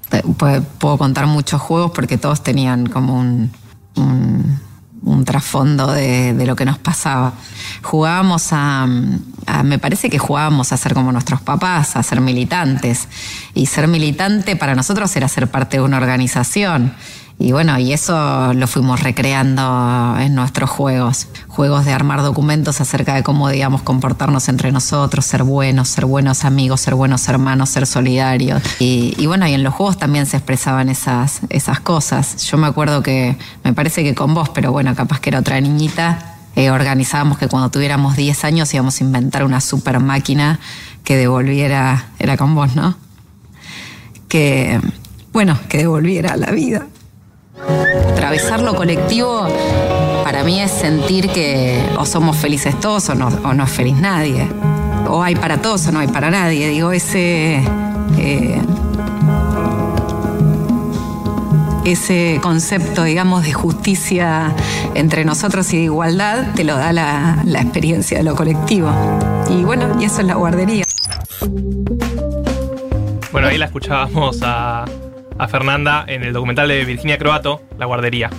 Te- 0.10 0.22
Puedo, 0.38 0.64
puedo 0.80 0.98
contar 0.98 1.26
muchos 1.28 1.62
juegos 1.62 1.92
porque 1.96 2.18
todos 2.18 2.44
tenían 2.44 2.88
como 2.88 3.18
un, 3.20 3.52
un- 3.96 4.60
un 5.04 5.26
trasfondo 5.26 5.92
de, 5.92 6.34
lo 6.46 6.56
que 6.56 6.66
nos 6.66 6.78
pasaba. 6.78 7.34
Jugábamos 7.84 8.50
a- 8.52 8.88
me 9.64 9.80
parece 9.80 10.10
que 10.10 10.20
jugábamos 10.20 10.74
a 10.74 10.78
ser 10.78 10.94
como 10.94 11.12
nuestros 11.12 11.42
papás, 11.42 11.96
a 11.96 12.04
ser 12.04 12.20
militantes. 12.22 13.08
Y 13.54 13.66
ser 13.68 13.88
militante 13.88 14.56
para 14.56 14.76
nosotros 14.76 15.16
era 15.16 15.28
ser 15.28 15.48
parte 15.50 15.78
de 15.78 15.84
una 15.84 15.98
organización. 15.98 16.94
Y 17.40 17.52
bueno, 17.52 17.78
y 17.78 17.94
eso 17.94 18.52
lo 18.56 18.66
fuimos 18.66 19.02
recreando 19.02 20.16
en 20.20 20.34
nuestros 20.34 20.72
juegos. 20.72 21.28
Juegos 21.48 21.86
de 21.86 21.94
armar 21.94 22.24
documentos 22.24 22.82
acerca 22.82 23.14
de 23.14 23.22
cómo, 23.22 23.50
digamos, 23.50 23.84
comportarnos 23.84 24.50
entre 24.50 24.72
nosotros, 24.72 25.24
ser 25.24 25.44
buenos, 25.44 25.88
ser 25.88 26.06
buenos 26.06 26.46
amigos, 26.46 26.82
ser 26.82 26.96
buenos 26.96 27.28
hermanos, 27.30 27.70
ser 27.70 27.86
solidarios. 27.86 28.64
Y, 28.80 29.24
bueno, 29.28 29.48
y 29.48 29.54
en 29.54 29.64
los 29.64 29.76
juegos 29.76 30.00
también 30.00 30.26
se 30.26 30.38
expresaban 30.38 30.90
esas, 30.90 31.42
esas 31.50 31.80
cosas. 31.80 32.38
Yo 32.38 32.58
me 32.58 32.66
acuerdo 32.66 33.04
que, 33.04 33.38
me 33.64 33.72
parece 33.72 34.04
que 34.04 34.16
con 34.16 34.34
vos, 34.34 34.50
pero 34.50 34.72
bueno, 34.72 34.96
capaz 34.96 35.20
que 35.20 35.30
era 35.30 35.40
otra 35.40 35.62
niñita, 35.62 36.38
eh, 36.56 36.72
organizábamos 36.72 37.38
que 37.38 37.48
cuando 37.48 37.70
tuviéramos 37.70 38.16
10 38.16 38.46
años 38.46 38.74
íbamos 38.74 39.00
a 39.00 39.04
inventar 39.04 39.44
una 39.44 39.62
super 39.62 40.00
máquina 40.00 40.60
que 41.04 41.16
devolviera, 41.16 42.08
era 42.18 42.36
con 42.36 42.56
vos, 42.56 42.76
¿no? 42.76 42.98
Que, 44.28 44.82
bueno, 45.32 45.60
que 45.70 45.78
devolviera 45.78 46.36
la 46.36 46.50
vida. 46.50 46.88
Atravesar 48.12 48.62
lo 48.62 48.76
colectivo 48.76 49.48
para 50.24 50.44
mí 50.44 50.62
es 50.62 50.72
sentir 50.72 51.30
que 51.30 51.82
o 51.98 52.06
somos 52.06 52.38
felices 52.38 52.80
todos 52.80 53.10
o 53.10 53.16
no, 53.16 53.64
es 53.64 53.72
feliz 53.72 53.96
nadie. 53.96 54.48
O 55.08 55.24
hay 55.24 55.36
para 55.36 55.62
todos 55.62 55.88
o 55.88 55.92
no 55.92 56.00
hay 56.00 56.08
para 56.08 56.30
nadie. 56.30 56.68
Digo, 56.70 56.92
ese... 56.92 57.64
eh, 58.18 58.62
ese 61.86 62.40
concepto, 62.44 63.04
digamos, 63.04 63.46
de 63.46 63.54
justicia 63.54 64.54
entre 64.94 65.24
nosotros 65.24 65.72
y 65.74 65.78
de 65.78 65.84
igualdad 65.84 66.54
te 66.54 66.66
lo 66.66 66.76
da 66.76 66.92
la, 66.92 67.42
la 67.46 67.62
experiencia 67.62 68.18
de 68.18 68.26
lo 68.26 68.36
colectivo. 68.36 68.90
Y 69.50 69.64
bueno, 69.64 69.96
y 69.98 70.04
eso 70.04 70.20
es 70.20 70.28
la 70.28 70.36
guardería. 70.36 70.84
Bueno, 73.32 73.48
ahí 73.48 73.58
la 73.58 73.66
escuchábamos 73.68 74.40
a, 74.44 74.84
a 75.38 75.48
Fernanda 75.48 76.06
en 76.08 76.24
el 76.24 76.34
documental 76.34 76.68
de 76.68 76.86
Virginia 76.86 77.18
Croato, 77.18 77.62
La 77.78 77.86
Guardería. 77.86 78.30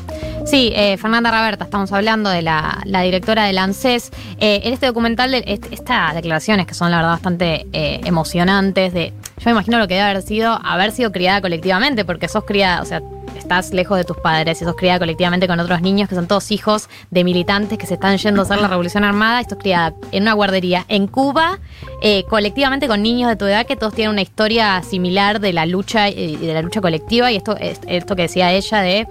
Sí, 0.44 0.72
eh, 0.74 0.96
Fernanda 0.96 1.30
Raberta, 1.30 1.64
estamos 1.64 1.92
hablando 1.92 2.30
de 2.30 2.40
la, 2.40 2.82
directora 3.02 3.44
del 3.44 3.58
ANSES. 3.58 4.10
Eh, 4.38 4.62
en 4.64 4.72
este 4.72 4.86
documental, 4.86 5.34
estas 5.34 6.14
declaraciones 6.14 6.66
que 6.66 6.74
son 6.74 6.90
la 6.90 6.96
verdad 6.98 7.10
bastante 7.10 7.66
eh, 7.72 8.00
emocionantes, 8.04 8.94
de, 8.94 9.12
yo 9.38 9.44
me 9.44 9.50
imagino 9.50 9.78
lo 9.78 9.86
que 9.86 9.94
debe 9.94 10.08
haber 10.08 10.22
sido 10.22 10.58
haber 10.64 10.92
sido 10.92 11.12
criada 11.12 11.42
colectivamente, 11.42 12.04
porque 12.04 12.28
sos 12.28 12.44
criada, 12.44 12.80
o 12.80 12.86
sea, 12.86 13.02
estás 13.38 13.72
lejos 13.72 13.96
de 13.98 14.04
tus 14.04 14.16
padres 14.18 14.60
y 14.60 14.64
sos 14.64 14.74
criada 14.76 14.98
colectivamente 14.98 15.46
con 15.46 15.58
otros 15.60 15.80
niños 15.80 16.08
que 16.08 16.14
son 16.14 16.26
todos 16.26 16.50
hijos 16.50 16.88
de 17.10 17.24
militantes 17.24 17.78
que 17.78 17.86
se 17.86 17.94
están 17.94 18.16
yendo 18.18 18.40
a 18.42 18.44
hacer 18.44 18.60
la 18.60 18.68
revolución 18.68 19.04
armada 19.04 19.40
y 19.40 19.44
sos 19.44 19.58
criada 19.58 19.94
en 20.12 20.22
una 20.24 20.32
guardería 20.34 20.84
en 20.88 21.06
Cuba, 21.06 21.58
eh, 22.02 22.24
colectivamente 22.28 22.88
con 22.88 23.02
niños 23.02 23.28
de 23.28 23.36
tu 23.36 23.44
edad 23.46 23.66
que 23.66 23.76
todos 23.76 23.94
tienen 23.94 24.12
una 24.12 24.22
historia 24.22 24.82
similar 24.82 25.40
de 25.40 25.52
la 25.52 25.66
lucha 25.66 26.08
y 26.08 26.36
de 26.36 26.54
la 26.54 26.62
lucha 26.62 26.80
colectiva 26.80 27.30
y 27.32 27.36
esto, 27.36 27.56
es- 27.56 27.80
esto 27.86 28.16
que 28.16 28.22
decía 28.22 28.52
ella 28.52 28.80
de 28.82 29.06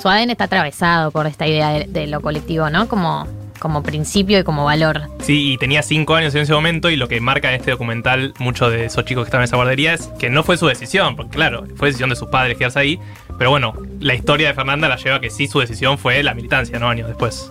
su 0.00 0.08
ADN 0.08 0.30
está 0.30 0.44
atravesado 0.44 1.10
por 1.10 1.26
esta 1.26 1.46
idea 1.46 1.70
de, 1.70 1.84
de 1.84 2.06
lo 2.06 2.20
colectivo, 2.20 2.70
¿no? 2.70 2.88
Como, 2.88 3.26
como 3.60 3.82
principio 3.84 4.38
y 4.40 4.42
como 4.42 4.64
valor. 4.64 5.02
Sí, 5.20 5.52
y 5.52 5.58
tenía 5.58 5.82
cinco 5.82 6.14
años 6.16 6.34
en 6.34 6.42
ese 6.42 6.52
momento 6.52 6.90
y 6.90 6.96
lo 6.96 7.06
que 7.06 7.20
marca 7.20 7.48
en 7.50 7.54
este 7.60 7.70
documental 7.70 8.34
muchos 8.40 8.72
de 8.72 8.86
esos 8.86 9.04
chicos 9.04 9.24
que 9.24 9.28
estaban 9.28 9.42
en 9.42 9.44
esa 9.44 9.56
guardería 9.56 9.94
es 9.94 10.08
que 10.18 10.28
no 10.30 10.42
fue 10.42 10.56
su 10.56 10.66
decisión, 10.66 11.14
porque 11.14 11.30
claro, 11.36 11.64
fue 11.76 11.88
decisión 11.88 12.10
de 12.10 12.16
sus 12.16 12.28
padres 12.28 12.58
quedarse 12.58 12.78
ahí, 12.80 12.98
pero 13.38 13.50
bueno, 13.50 13.74
la 14.00 14.14
historia 14.14 14.48
de 14.48 14.54
Fernanda 14.54 14.88
la 14.88 14.96
lleva 14.96 15.16
a 15.16 15.20
que 15.20 15.30
sí 15.30 15.46
su 15.46 15.60
decisión 15.60 15.96
fue 15.98 16.22
la 16.22 16.34
militancia, 16.34 16.78
¿no? 16.78 16.88
Años 16.88 17.06
después. 17.06 17.50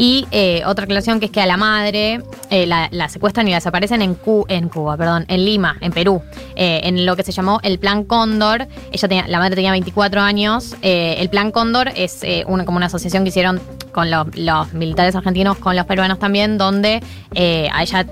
Y 0.00 0.28
eh, 0.30 0.62
otra 0.64 0.84
aclaración 0.84 1.18
que 1.18 1.26
es 1.26 1.32
que 1.32 1.40
a 1.40 1.46
la 1.46 1.56
madre 1.56 2.20
eh, 2.50 2.66
la, 2.66 2.86
la 2.92 3.08
secuestran 3.08 3.48
y 3.48 3.50
la 3.50 3.56
desaparecen 3.56 4.00
en, 4.00 4.14
Cu- 4.14 4.44
en 4.48 4.68
Cuba, 4.68 4.96
perdón, 4.96 5.24
en 5.26 5.44
Lima, 5.44 5.76
en 5.80 5.90
Perú, 5.90 6.22
eh, 6.54 6.82
en 6.84 7.04
lo 7.04 7.16
que 7.16 7.24
se 7.24 7.32
llamó 7.32 7.58
el 7.64 7.80
Plan 7.80 8.04
Cóndor. 8.04 8.68
Ella 8.92 9.08
tenía, 9.08 9.26
la 9.26 9.38
madre 9.40 9.56
tenía 9.56 9.72
24 9.72 10.20
años. 10.20 10.76
El 10.82 11.28
Plan 11.30 11.50
Cóndor 11.50 11.90
es 11.96 12.20
una, 12.46 12.64
como 12.64 12.76
una 12.76 12.86
asociación 12.86 13.24
que 13.24 13.30
hicieron 13.30 13.60
con 13.92 14.10
los, 14.10 14.36
los 14.36 14.72
militares 14.74 15.14
argentinos, 15.14 15.58
con 15.58 15.76
los 15.76 15.86
peruanos 15.86 16.18
también, 16.18 16.58
donde 16.58 17.02
eh, 17.34 17.68
a 17.72 17.82
ella 17.82 18.06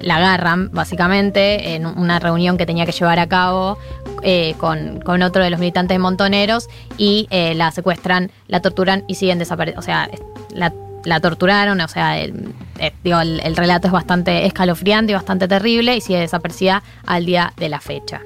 la 0.00 0.16
agarran 0.16 0.70
básicamente 0.72 1.74
en 1.74 1.86
una 1.86 2.18
reunión 2.18 2.58
que 2.58 2.66
tenía 2.66 2.86
que 2.86 2.92
llevar 2.92 3.18
a 3.18 3.26
cabo 3.26 3.78
eh, 4.22 4.54
con, 4.58 5.00
con 5.00 5.22
otro 5.22 5.42
de 5.42 5.50
los 5.50 5.58
militantes 5.58 5.98
Montoneros 5.98 6.68
y 6.98 7.26
eh, 7.30 7.54
la 7.54 7.70
secuestran, 7.70 8.30
la 8.48 8.60
torturan 8.60 9.04
y 9.06 9.14
siguen 9.14 9.38
desapareciendo. 9.38 9.80
O 9.80 9.82
sea, 9.82 10.08
la, 10.54 10.72
la 11.04 11.20
torturaron, 11.20 11.80
o 11.80 11.88
sea, 11.88 12.18
el, 12.18 12.54
eh, 12.78 12.92
digo, 13.02 13.20
el 13.20 13.56
relato 13.56 13.88
es 13.88 13.92
bastante 13.92 14.46
escalofriante 14.46 15.12
y 15.12 15.14
bastante 15.14 15.48
terrible 15.48 15.96
y 15.96 16.00
sigue 16.00 16.20
desaparecida 16.20 16.82
al 17.06 17.26
día 17.26 17.52
de 17.56 17.68
la 17.68 17.80
fecha. 17.80 18.20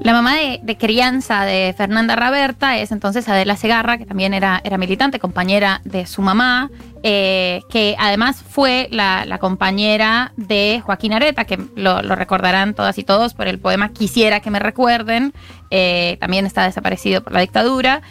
La 0.00 0.12
mamá 0.12 0.34
de, 0.34 0.76
crianza 0.76 1.44
de 1.44 1.74
Fernanda 1.76 2.14
Raberta 2.16 2.78
es 2.78 2.92
entonces 2.92 3.28
Adela 3.28 3.56
Segarra, 3.56 3.98
que 3.98 4.06
también 4.06 4.34
era, 4.34 4.60
era 4.62 4.78
militante, 4.78 5.18
compañera 5.18 5.80
de 5.84 6.06
su 6.06 6.22
mamá, 6.22 6.70
eh, 7.02 7.62
que 7.70 7.96
además 7.98 8.42
fue 8.46 8.88
la, 8.90 9.38
compañera 9.40 10.32
de 10.36 10.82
Joaquín 10.84 11.12
Areta, 11.12 11.44
que 11.44 11.58
lo, 11.74 12.02
lo 12.02 12.14
recordarán 12.14 12.74
todas 12.74 12.98
y 12.98 13.04
todos 13.04 13.34
por 13.34 13.48
el 13.48 13.58
poema 13.58 13.88
Quisiera 13.88 14.40
que 14.40 14.50
me 14.50 14.58
recuerden, 14.58 15.32
eh, 15.70 16.16
también 16.20 16.46
está 16.46 16.64
desaparecido 16.64 17.22
por 17.22 17.32
la 17.32 17.40
dictadura. 17.40 18.02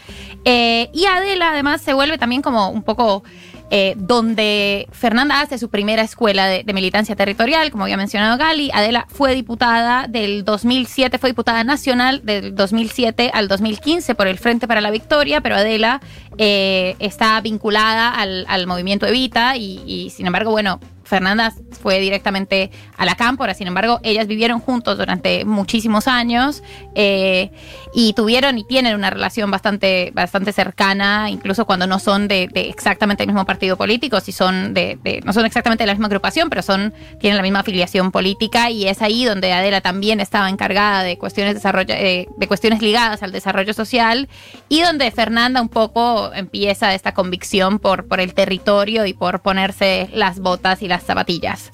Eh, 0.43 0.89
y 0.93 1.05
Adela 1.05 1.51
además 1.51 1.81
se 1.81 1.93
vuelve 1.93 2.17
también 2.17 2.41
como 2.41 2.69
un 2.69 2.83
poco 2.83 3.23
eh, 3.71 3.95
donde 3.97 4.87
Fernanda 4.91 5.41
hace 5.41 5.57
su 5.57 5.69
primera 5.69 6.03
escuela 6.03 6.47
de, 6.47 6.63
de 6.63 6.73
militancia 6.73 7.15
territorial, 7.15 7.71
como 7.71 7.83
había 7.83 7.97
mencionado 7.97 8.37
Gali. 8.37 8.69
Adela 8.73 9.07
fue 9.09 9.33
diputada 9.33 10.07
del 10.07 10.45
2007, 10.45 11.17
fue 11.17 11.31
diputada 11.31 11.63
nacional 11.63 12.21
del 12.23 12.53
2007 12.53 13.31
al 13.33 13.47
2015 13.47 14.15
por 14.15 14.27
el 14.27 14.37
Frente 14.37 14.67
para 14.67 14.81
la 14.81 14.91
Victoria, 14.91 15.41
pero 15.41 15.55
Adela 15.55 16.01
eh, 16.37 16.95
está 16.99 17.39
vinculada 17.41 18.09
al, 18.09 18.67
movimiento 18.67 19.05
Evita 19.05 19.55
y, 19.57 20.09
sin 20.15 20.25
embargo, 20.27 20.51
bueno, 20.51 20.79
Fernanda 21.05 21.53
fue 21.81 21.99
directamente 21.99 22.71
a 22.97 23.05
la 23.05 23.15
cámpora, 23.15 23.53
sin 23.53 23.67
embargo, 23.67 23.99
ellas 24.03 24.25
vivieron 24.25 24.59
juntos 24.59 24.97
durante 24.97 25.45
muchísimos 25.45 26.07
años 26.07 26.63
eh, 26.95 27.51
y 27.93 28.13
tuvieron 28.13 28.57
y 28.57 28.63
tienen 28.63 28.95
una 28.95 29.11
relación 29.11 29.51
bastante, 29.51 30.11
bastante 30.15 30.51
cercana, 30.51 31.29
incluso 31.29 31.65
cuando 31.65 31.85
no 31.85 31.99
son 31.99 32.27
de, 32.27 32.49
exactamente 32.55 33.21
el 33.23 33.27
mismo 33.27 33.45
partido 33.45 33.77
político, 33.77 34.19
si 34.19 34.31
son 34.31 34.73
de, 34.73 34.97
de- 35.03 35.21
no 35.23 35.31
son 35.31 35.45
exactamente 35.45 35.83
de 35.83 35.87
la 35.87 35.93
misma 35.93 36.07
agrupación, 36.07 36.49
pero 36.49 36.63
son, 36.63 36.91
tienen 37.19 37.37
la 37.37 37.43
misma 37.43 37.59
afiliación 37.59 38.11
política 38.11 38.71
y 38.71 38.87
es 38.87 39.03
ahí 39.03 39.25
donde 39.25 39.53
Adela 39.53 39.81
también 39.81 40.19
estaba 40.19 40.49
encargada 40.49 41.03
de 41.03 41.19
cuestiones, 41.19 41.53
desarrollo, 41.53 41.93
eh, 41.93 42.27
de 42.35 42.47
cuestiones 42.47 42.81
ligadas 42.81 43.21
al 43.21 43.31
desarrollo 43.31 43.73
social 43.73 44.27
y 44.69 44.81
donde 44.81 45.11
Fernanda 45.11 45.61
un 45.61 45.69
poco 45.69 46.24
empieza 46.33 46.93
esta 46.93 47.13
convicción 47.13 47.79
por, 47.79 48.07
por 48.07 48.19
el 48.19 48.33
territorio 48.33 49.05
y 49.05 49.13
por 49.13 49.41
ponerse 49.41 50.09
las 50.13 50.39
botas 50.39 50.81
y 50.81 50.87
las 50.87 51.03
zapatillas. 51.03 51.71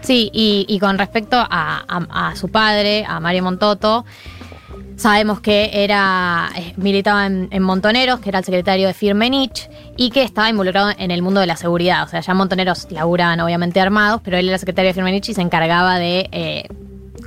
Sí, 0.00 0.30
y, 0.32 0.66
y 0.68 0.78
con 0.80 0.98
respecto 0.98 1.36
a, 1.38 1.84
a- 1.88 2.36
su 2.36 2.48
padre, 2.48 3.04
a 3.08 3.20
Mario 3.20 3.42
Montoto, 3.44 4.04
sabemos 4.96 5.40
que 5.40 5.70
era 5.72 6.50
eh, 6.56 6.74
militaba 6.76 7.26
en, 7.26 7.62
Montoneros, 7.62 8.20
que 8.20 8.28
era 8.28 8.40
el 8.40 8.44
secretario 8.44 8.86
de 8.86 8.94
Firmenich, 8.94 9.68
y 9.96 10.10
que 10.10 10.22
estaba 10.22 10.50
involucrado 10.50 10.90
en 10.98 11.10
el 11.10 11.22
mundo 11.22 11.40
de 11.40 11.46
la 11.46 11.56
seguridad. 11.56 12.04
O 12.04 12.08
sea, 12.08 12.20
ya 12.20 12.34
Montoneros 12.34 12.86
laburaban 12.90 13.40
obviamente 13.40 13.80
armados, 13.80 14.20
pero 14.22 14.36
él 14.36 14.48
era 14.48 14.58
secretario 14.58 14.90
de 14.90 14.94
Firmenich 14.94 15.30
y 15.30 15.34
se 15.34 15.40
encargaba 15.42 15.98
de 15.98 16.28
eh, 16.32 16.68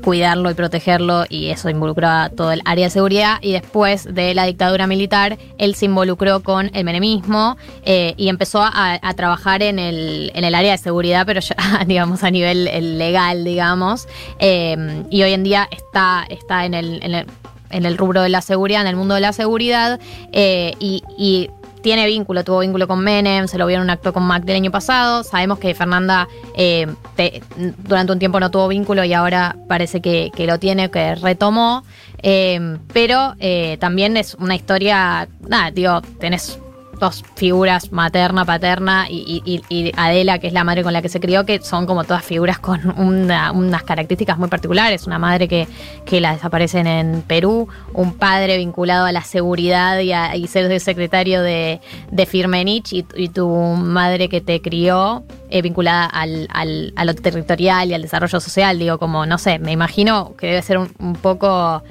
cuidarlo 0.07 0.49
y 0.49 0.53
protegerlo, 0.53 1.25
y 1.27 1.49
eso 1.49 1.69
involucraba 1.69 2.29
todo 2.29 2.53
el 2.53 2.61
área 2.63 2.85
de 2.85 2.91
seguridad. 2.91 3.39
Y 3.41 3.51
después 3.51 4.05
de 4.05 4.33
la 4.33 4.45
dictadura 4.45 4.87
militar, 4.87 5.37
él 5.57 5.75
se 5.75 5.83
involucró 5.83 6.43
con 6.43 6.71
el 6.73 6.85
menemismo 6.85 7.57
eh, 7.83 8.13
y 8.15 8.29
empezó 8.29 8.61
a, 8.63 9.01
trabajar 9.17 9.61
en 9.63 9.79
el, 9.79 10.31
en 10.33 10.45
el 10.45 10.55
área 10.55 10.71
de 10.71 10.77
seguridad, 10.77 11.25
pero 11.25 11.41
ya, 11.41 11.57
digamos, 11.85 12.23
a 12.23 12.31
nivel 12.31 12.69
eh, 12.69 12.79
legal, 12.79 13.43
digamos. 13.43 14.07
Eh, 14.39 15.03
y 15.09 15.23
hoy 15.23 15.33
en 15.33 15.43
día 15.43 15.67
está, 15.71 16.25
está 16.29 16.63
en 16.63 16.73
el, 16.73 17.03
en 17.03 17.85
el 17.85 17.97
rubro 17.97 18.21
de 18.21 18.29
la 18.29 18.41
seguridad, 18.41 18.83
en 18.83 18.87
el 18.87 18.95
mundo 18.95 19.13
de 19.13 19.19
la 19.19 19.33
seguridad, 19.33 19.99
y 20.31 21.49
tiene 21.87 22.05
vínculo, 22.05 22.43
tuvo 22.43 22.59
vínculo 22.59 22.85
con 22.85 22.99
Menem, 22.99 23.47
se 23.47 23.57
lo 23.57 23.65
vio 23.65 23.77
en 23.77 23.83
un 23.83 23.89
acto 23.89 24.11
con 24.11 24.23
Mac 24.23 24.43
del 24.43 24.57
año 24.57 24.71
pasado. 24.71 25.23
Sabemos 25.23 25.57
que 25.57 25.73
Fernanda 25.73 26.27
eh, 26.53 26.85
te- 27.15 27.41
durante 27.77 28.11
un 28.11 28.19
tiempo 28.19 28.41
no 28.41 28.51
tuvo 28.51 28.67
vínculo 28.67 29.05
y 29.05 29.13
ahora 29.13 29.55
parece 29.69 30.01
que, 30.01 30.29
que 30.35 30.45
lo 30.47 30.59
tiene, 30.59 30.91
que 30.91 31.15
retomó. 31.15 31.85
Eh, 32.21 32.77
pero 32.91 33.35
eh, 33.39 33.77
también 33.79 34.17
es 34.17 34.33
una 34.33 34.53
historia, 34.55 35.29
nada, 35.47 35.71
digo, 35.71 36.01
tenés 36.19 36.59
dos 36.99 37.23
figuras, 37.35 37.91
materna, 37.91 38.45
paterna 38.45 39.07
y, 39.09 39.41
y- 39.69 39.91
Adela, 39.95 40.39
que 40.39 40.47
es 40.47 40.53
la 40.53 40.63
madre 40.63 40.83
con 40.83 40.93
la 40.93 41.01
que 41.01 41.09
se 41.09 41.19
crió, 41.19 41.45
que 41.45 41.61
son 41.61 41.85
como 41.85 42.03
todas 42.03 42.23
figuras 42.23 42.59
con 42.59 42.99
una- 42.99 43.51
unas 43.51 43.83
características 43.83 44.37
muy 44.37 44.49
particulares. 44.49 45.05
Una 45.07 45.19
madre 45.19 45.47
que, 45.47 45.67
que 46.05 46.19
la 46.21 46.33
desaparecen 46.33 46.87
en 46.87 47.21
Perú, 47.21 47.67
un 47.93 48.13
padre 48.13 48.57
vinculado 48.57 49.05
a 49.05 49.11
la 49.11 49.21
seguridad 49.23 49.99
y, 49.99 50.11
a, 50.13 50.35
y 50.35 50.47
ser 50.47 50.79
secretario 50.79 51.41
de, 51.41 51.79
de 52.11 52.25
Firmenich 52.25 52.93
y, 52.93 53.05
y 53.15 53.29
tu 53.29 53.47
madre 53.49 54.29
que 54.29 54.41
te 54.41 54.61
crió 54.61 55.23
eh, 55.49 55.61
vinculada 55.61 56.05
al, 56.05 56.47
al- 56.51 56.93
a 56.95 57.05
lo 57.05 57.15
territorial 57.15 57.89
y 57.89 57.93
al 57.93 58.01
desarrollo 58.01 58.39
social. 58.39 58.79
Digo, 58.79 58.97
como, 58.97 59.25
no 59.25 59.37
sé, 59.37 59.59
me 59.59 59.71
imagino 59.71 60.35
que 60.37 60.47
debe 60.47 60.61
ser 60.61 60.77
un 60.77 61.13
poco 61.21 61.83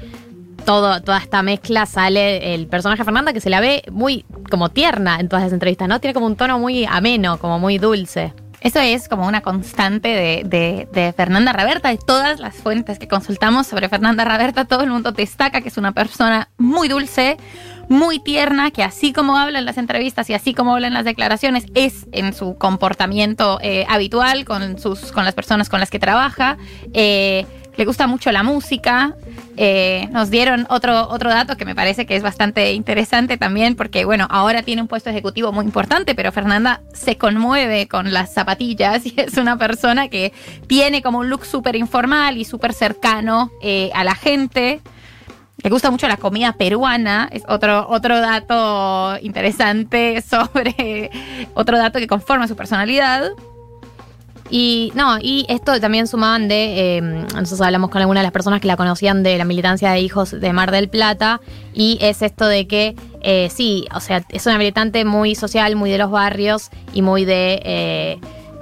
todo, 0.66 1.00
toda 1.00 1.18
esta 1.18 1.42
mezcla 1.42 1.86
sale 1.86 2.54
el 2.54 2.66
personaje 2.66 3.04
Fernanda 3.04 3.32
que 3.32 3.40
se 3.40 3.48
la 3.48 3.60
ve 3.60 3.82
muy 3.90 4.26
como 4.50 4.68
tierna 4.68 5.18
en 5.18 5.28
todas 5.28 5.44
las 5.44 5.52
entrevistas, 5.52 5.88
¿no? 5.88 6.00
Tiene 6.00 6.12
como 6.12 6.26
un 6.26 6.36
tono 6.36 6.58
muy 6.58 6.84
ameno, 6.84 7.38
como 7.38 7.58
muy 7.58 7.78
dulce. 7.78 8.34
Eso 8.60 8.80
es 8.80 9.08
como 9.08 9.26
una 9.26 9.42
constante 9.42 10.08
de 10.08 11.14
Fernanda 11.16 11.52
Raberta. 11.52 11.90
De 11.90 11.98
todas 11.98 12.40
las 12.40 12.56
fuentes 12.56 12.98
que 12.98 13.06
consultamos 13.06 13.66
sobre 13.66 13.88
Fernanda 13.88 14.24
Raberta, 14.24 14.64
todo 14.64 14.82
el 14.82 14.90
mundo 14.90 15.12
destaca 15.12 15.60
que 15.60 15.68
es 15.68 15.76
una 15.76 15.92
persona 15.92 16.48
muy 16.58 16.88
dulce, 16.88 17.36
muy 17.88 18.18
tierna, 18.18 18.72
que 18.72 18.82
así 18.82 19.12
como 19.12 19.36
habla 19.36 19.60
en 19.60 19.66
las 19.66 19.78
entrevistas 19.78 20.28
y 20.30 20.34
así 20.34 20.54
como 20.54 20.74
habla 20.74 20.88
en 20.88 20.94
las 20.94 21.04
declaraciones, 21.04 21.66
es 21.74 22.06
en 22.10 22.32
su 22.34 22.56
comportamiento 22.56 23.58
eh, 23.62 23.86
habitual 23.88 24.44
con, 24.44 24.78
sus, 24.78 25.12
con 25.12 25.24
las 25.24 25.34
personas 25.34 25.68
con 25.68 25.78
las 25.78 25.90
que 25.90 26.00
trabaja. 26.00 26.56
Eh, 26.92 27.46
le 27.76 27.84
gusta 27.84 28.06
mucho 28.06 28.32
la 28.32 28.42
música. 28.42 29.14
Eh, 29.56 30.08
nos 30.10 30.30
dieron 30.30 30.66
otro, 30.68 31.08
otro 31.08 31.30
dato 31.30 31.56
que 31.56 31.64
me 31.64 31.74
parece 31.74 32.06
que 32.06 32.16
es 32.16 32.22
bastante 32.22 32.72
interesante 32.72 33.36
también, 33.38 33.74
porque 33.74 34.04
bueno, 34.04 34.26
ahora 34.30 34.62
tiene 34.62 34.82
un 34.82 34.88
puesto 34.88 35.10
ejecutivo 35.10 35.52
muy 35.52 35.64
importante, 35.64 36.14
pero 36.14 36.32
Fernanda 36.32 36.80
se 36.92 37.16
conmueve 37.16 37.88
con 37.88 38.12
las 38.12 38.32
zapatillas 38.32 39.06
y 39.06 39.14
es 39.20 39.36
una 39.36 39.56
persona 39.58 40.08
que 40.08 40.32
tiene 40.66 41.02
como 41.02 41.18
un 41.18 41.30
look 41.30 41.44
súper 41.44 41.76
informal 41.76 42.36
y 42.38 42.44
súper 42.44 42.72
cercano 42.72 43.50
eh, 43.62 43.90
a 43.94 44.04
la 44.04 44.14
gente. 44.14 44.80
Le 45.62 45.70
gusta 45.70 45.90
mucho 45.90 46.06
la 46.06 46.18
comida 46.18 46.52
peruana, 46.52 47.28
es 47.32 47.42
otro, 47.48 47.88
otro 47.88 48.20
dato 48.20 49.18
interesante 49.22 50.22
sobre 50.28 51.10
otro 51.54 51.78
dato 51.78 51.98
que 51.98 52.06
conforma 52.06 52.46
su 52.46 52.56
personalidad. 52.56 53.30
Y 54.50 54.92
no, 54.94 55.18
y 55.20 55.44
esto 55.48 55.80
también 55.80 56.06
sumaban 56.06 56.48
de, 56.48 56.98
eh, 56.98 57.00
nosotros 57.00 57.60
hablamos 57.62 57.90
con 57.90 58.00
algunas 58.00 58.22
de 58.22 58.26
las 58.26 58.32
personas 58.32 58.60
que 58.60 58.68
la 58.68 58.76
conocían 58.76 59.22
de 59.22 59.36
la 59.38 59.44
militancia 59.44 59.90
de 59.90 60.00
hijos 60.00 60.30
de 60.30 60.52
Mar 60.52 60.70
del 60.70 60.88
Plata, 60.88 61.40
y 61.74 61.98
es 62.00 62.22
esto 62.22 62.46
de 62.46 62.66
que 62.66 62.94
eh, 63.22 63.48
sí, 63.50 63.86
o 63.94 64.00
sea, 64.00 64.24
es 64.28 64.46
una 64.46 64.56
militante 64.58 65.04
muy 65.04 65.34
social, 65.34 65.74
muy 65.74 65.90
de 65.90 65.98
los 65.98 66.10
barrios 66.10 66.70
y 66.92 67.02
muy 67.02 67.24
de 67.24 67.60
eh, 67.64 68.20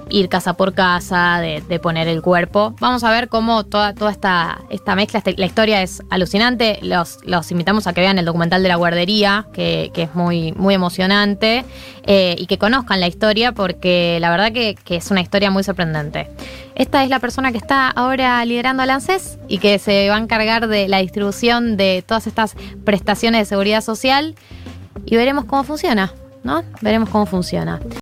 ir 0.09 0.29
casa 0.29 0.53
por 0.53 0.73
casa, 0.73 1.39
de, 1.39 1.79
poner 1.79 2.07
el 2.07 2.21
cuerpo. 2.21 2.75
Vamos 2.79 3.03
a 3.03 3.11
ver 3.11 3.27
cómo 3.27 3.65
toda, 3.65 3.93
toda 3.93 4.11
esta, 4.11 4.61
esta 4.69 4.95
mezcla, 4.95 5.19
este- 5.19 5.35
la 5.37 5.45
historia 5.45 5.81
es 5.81 6.01
alucinante. 6.09 6.79
Los, 6.81 7.19
los 7.25 7.51
invitamos 7.51 7.87
a 7.87 7.93
que 7.93 8.01
vean 8.01 8.17
el 8.17 8.25
documental 8.25 8.63
de 8.63 8.69
la 8.69 8.75
guardería, 8.75 9.47
que, 9.53 9.91
que 9.93 10.03
es 10.03 10.15
muy, 10.15 10.53
muy 10.53 10.73
emocionante, 10.73 11.65
eh, 12.03 12.35
y 12.37 12.45
que 12.47 12.57
conozcan 12.57 12.99
la 12.99 13.07
historia, 13.07 13.51
porque 13.51 14.17
la 14.21 14.29
verdad 14.29 14.51
que, 14.51 14.75
que 14.75 14.95
es 14.97 15.11
una 15.11 15.21
historia 15.21 15.51
muy 15.51 15.63
sorprendente. 15.63 16.29
Esta 16.75 17.03
es 17.03 17.09
la 17.09 17.19
persona 17.19 17.51
que 17.51 17.57
está 17.57 17.89
ahora 17.89 18.43
liderando 18.45 18.83
al 18.83 18.89
ANSES 18.89 19.37
y 19.47 19.59
que 19.59 19.79
se 19.79 20.09
va 20.09 20.15
a 20.15 20.19
encargar 20.19 20.67
de 20.67 20.87
la 20.87 20.99
distribución 20.99 21.77
de 21.77 22.03
todas 22.05 22.27
estas 22.27 22.55
prestaciones 22.83 23.41
de 23.41 23.45
seguridad 23.45 23.81
social 23.81 24.35
y 25.05 25.15
veremos 25.15 25.45
cómo 25.45 25.63
funciona, 25.63 26.13
¿no? 26.43 26.63
Veremos 26.81 27.09
cómo 27.09 27.25
funciona. 27.25 27.79